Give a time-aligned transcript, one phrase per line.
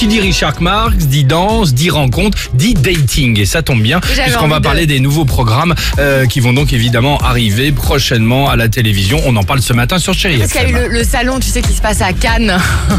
[0.00, 3.38] Qui dit Richard Marx, dit danse, dit rencontre, dit dating.
[3.38, 6.72] Et ça tombe bien, puisqu'on va de- parler des nouveaux programmes euh, qui vont donc
[6.72, 9.20] évidemment arriver prochainement à la télévision.
[9.26, 11.38] On en parle ce matin sur Chérie Parce qu'il y a eu le, le salon,
[11.38, 12.56] tu sais, qui se passe à Cannes,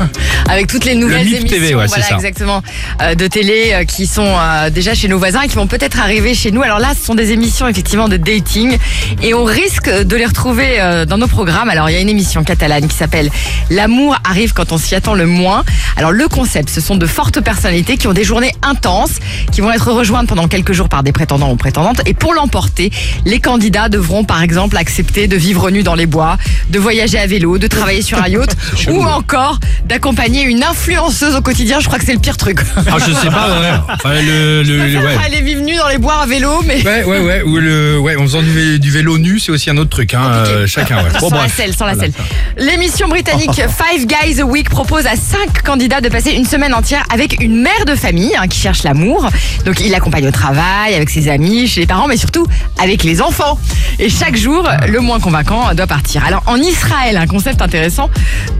[0.50, 2.14] avec toutes les nouvelles MIP émissions, TV, ouais, voilà, ça.
[2.14, 2.62] exactement,
[3.00, 4.36] euh, de télé euh, qui sont
[4.70, 6.60] déjà chez nos voisins et qui vont peut-être arriver chez nous.
[6.60, 8.76] Alors là, ce sont des émissions effectivement de dating
[9.22, 10.76] et on risque de les retrouver
[11.08, 11.70] dans nos programmes.
[11.70, 13.30] Alors il y a une émission catalane qui s'appelle
[13.70, 15.64] L'amour arrive quand on s'y attend le moins.
[15.96, 19.12] Alors le concept, ce sont de fortes personnalités qui ont des journées intenses,
[19.52, 22.00] qui vont être rejointes pendant quelques jours par des prétendants ou prétendantes.
[22.06, 22.90] Et pour l'emporter,
[23.24, 26.36] les candidats devront par exemple accepter de vivre nus dans les bois,
[26.70, 28.50] de voyager à vélo, de travailler sur un yacht
[28.88, 29.12] ou hein.
[29.14, 31.80] encore d'accompagner une influenceuse au quotidien.
[31.80, 32.60] Je crois que c'est le pire truc.
[32.76, 33.70] Ah, je sais pas, ouais.
[33.94, 35.16] Enfin, le, le- le- ouais.
[35.24, 37.42] Aller vivre nu dans les bois à vélo, mais Ouais, ouais, ouais.
[37.42, 40.14] Ou le, ouais, en faisant du, vé- du vélo nu, c'est aussi un autre truc,
[40.14, 40.22] hein.
[40.46, 41.10] euh, chacun, ouais.
[41.20, 41.56] Bon, sans la bref.
[41.56, 42.10] selle, sans la Voilà.
[42.12, 42.24] selle.
[42.58, 47.02] L'émission britannique Five Guys a Week propose à cinq candidats de passer une semaine entière
[47.12, 49.28] avec une mère de famille hein, qui cherche l'amour.
[49.64, 52.46] Donc il l'accompagne au travail, avec ses amis, chez les parents, mais surtout
[52.78, 53.58] avec les enfants.
[53.98, 56.24] Et chaque jour, le moins convaincant doit partir.
[56.26, 58.10] Alors en Israël, un concept intéressant,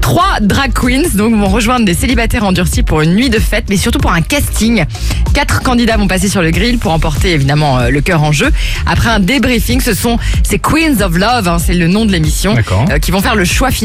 [0.00, 3.76] trois drag queens donc vont rejoindre des célibataires endurcis pour une nuit de fête, mais
[3.76, 4.84] surtout pour un casting.
[5.34, 8.50] Quatre candidats vont passer sur le grill pour emporter évidemment euh, le cœur en jeu.
[8.86, 12.54] Après un débriefing, ce sont ces Queens of Love, hein, c'est le nom de l'émission,
[12.90, 13.81] euh, qui vont faire le choix final.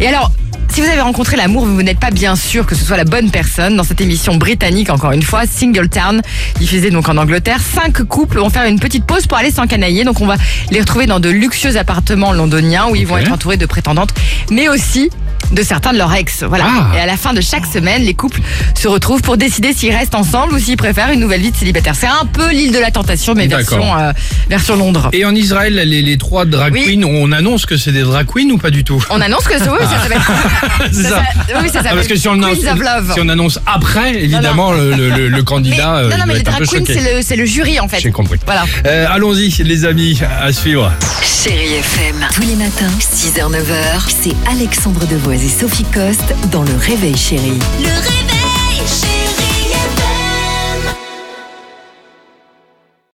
[0.00, 0.30] Et alors,
[0.72, 3.30] si vous avez rencontré l'amour, vous n'êtes pas bien sûr que ce soit la bonne
[3.30, 3.76] personne.
[3.76, 6.20] Dans cette émission britannique, encore une fois, Singletown,
[6.58, 10.04] diffusée donc en Angleterre, cinq couples vont faire une petite pause pour aller s'encanailler.
[10.04, 10.36] Donc on va
[10.70, 14.10] les retrouver dans de luxueux appartements londoniens où ils vont être entourés de prétendantes,
[14.50, 15.10] mais aussi
[15.52, 16.42] de certains de leurs ex.
[16.42, 16.64] Voilà.
[16.68, 16.96] Ah.
[16.96, 18.40] Et à la fin de chaque semaine, les couples
[18.74, 21.94] se retrouvent pour décider s'ils restent ensemble ou s'ils préfèrent une nouvelle vie de célibataire.
[21.98, 24.12] C'est un peu l'île de la tentation, mais version, euh,
[24.48, 25.08] version Londres.
[25.12, 26.84] Et en Israël, les, les trois drag Oui.
[27.00, 29.02] queens, on annonce que c'est des drag queens ou pas du tout?
[29.10, 30.20] On annonce que oui, ça s'appelle.
[30.92, 31.08] C'est ça.
[31.08, 31.22] ça-
[31.62, 33.12] oui, ça Ah, s'appelle parce que si on, annonce, Queens of Love.
[33.14, 36.34] si on annonce après, évidemment, le, le- le- le Mais- candidat euh, non, non, mais
[36.34, 36.84] les drag queens,
[37.22, 38.00] c'est le, jury en fait.
[38.00, 38.38] J'ai compris.
[38.44, 38.64] Voilà.
[38.86, 40.92] Euh, Allons-y, les amis, à suivre.
[41.22, 42.26] Chérie FM.
[42.34, 47.58] Tous les matins, 6h, 9h, c'est Alexandre Devoise et Sophie Coste dans Le Réveil réveil,